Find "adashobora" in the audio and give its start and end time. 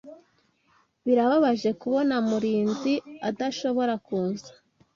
3.29-3.93